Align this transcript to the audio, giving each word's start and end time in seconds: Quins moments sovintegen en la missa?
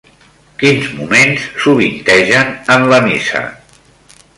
Quins 0.63 0.87
moments 1.01 1.45
sovintegen 1.67 2.51
en 2.79 2.89
la 2.95 3.03
missa? 3.11 3.45